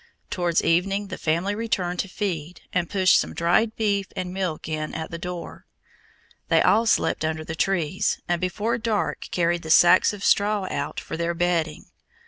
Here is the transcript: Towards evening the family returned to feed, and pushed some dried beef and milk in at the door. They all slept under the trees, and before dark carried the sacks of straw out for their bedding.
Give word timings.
Towards 0.31 0.63
evening 0.63 1.09
the 1.09 1.17
family 1.19 1.53
returned 1.53 1.99
to 1.99 2.07
feed, 2.09 2.61
and 2.73 2.89
pushed 2.89 3.19
some 3.19 3.35
dried 3.35 3.75
beef 3.75 4.07
and 4.15 4.33
milk 4.33 4.67
in 4.67 4.95
at 4.95 5.11
the 5.11 5.19
door. 5.19 5.67
They 6.49 6.59
all 6.59 6.87
slept 6.87 7.23
under 7.23 7.43
the 7.45 7.53
trees, 7.53 8.19
and 8.27 8.41
before 8.41 8.79
dark 8.79 9.27
carried 9.29 9.61
the 9.61 9.69
sacks 9.69 10.11
of 10.11 10.25
straw 10.25 10.67
out 10.71 10.99
for 10.99 11.17
their 11.17 11.35
bedding. 11.35 11.85